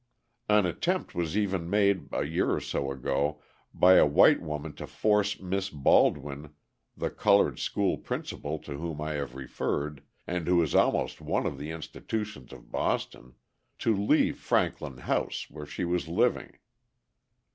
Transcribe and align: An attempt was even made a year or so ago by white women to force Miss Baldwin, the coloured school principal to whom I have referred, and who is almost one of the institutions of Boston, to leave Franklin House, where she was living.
An 0.49 0.65
attempt 0.65 1.13
was 1.13 1.37
even 1.37 1.69
made 1.69 2.09
a 2.11 2.23
year 2.23 2.49
or 2.55 2.59
so 2.59 2.91
ago 2.91 3.39
by 3.71 4.01
white 4.01 4.41
women 4.41 4.73
to 4.77 4.87
force 4.87 5.39
Miss 5.39 5.69
Baldwin, 5.69 6.55
the 6.97 7.11
coloured 7.11 7.59
school 7.59 7.99
principal 7.99 8.57
to 8.63 8.77
whom 8.79 8.99
I 8.99 9.11
have 9.13 9.35
referred, 9.35 10.01
and 10.25 10.47
who 10.47 10.59
is 10.63 10.73
almost 10.73 11.21
one 11.21 11.45
of 11.45 11.59
the 11.59 11.69
institutions 11.69 12.51
of 12.51 12.71
Boston, 12.71 13.35
to 13.77 13.95
leave 13.95 14.39
Franklin 14.39 14.97
House, 14.97 15.45
where 15.51 15.67
she 15.67 15.85
was 15.85 16.07
living. 16.07 16.57